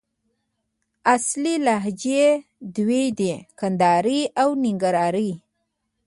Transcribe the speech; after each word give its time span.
اصلي 1.15 1.55
لهجې 1.65 2.23
دوې 2.75 3.03
دي: 3.17 3.33
کندهارۍ 3.59 4.21
او 4.41 4.49
ننګرهارۍ 4.63 5.31